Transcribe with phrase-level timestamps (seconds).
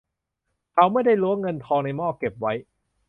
[0.73, 2.53] เขาไม่ได้ล้วงเงินทองในหม้อเก็บไว้